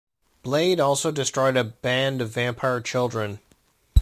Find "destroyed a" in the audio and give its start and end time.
1.11-1.63